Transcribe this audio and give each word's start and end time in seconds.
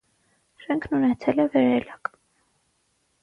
Շենքն 0.63 0.95
ունեցել 0.99 1.43
է 1.45 1.45
վերելակ։ 1.57 2.11